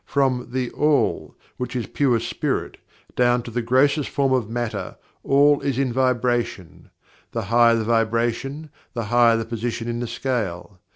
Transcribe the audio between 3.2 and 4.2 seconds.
to the grossest